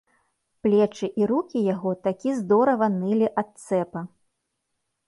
Плечы 0.67 1.09
і 1.21 1.27
рукі 1.31 1.63
яго 1.73 1.91
такі 2.09 2.35
здорава 2.41 2.91
нылі 2.99 3.31
ад 3.45 3.49
цэпа. 3.67 3.99